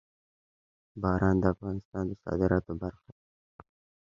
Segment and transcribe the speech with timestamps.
[1.01, 3.23] باران د افغانستان د صادراتو برخه ده.